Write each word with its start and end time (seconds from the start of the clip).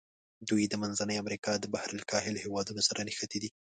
دوی 0.49 0.63
د 0.69 0.73
منځني 0.81 1.15
امریکا 1.23 1.51
د 1.59 1.65
بحر 1.73 1.89
الکاهل 1.97 2.35
هېوادونو 2.43 2.81
سره 2.89 2.99
نښتي 3.07 3.37
دي. 3.43 3.49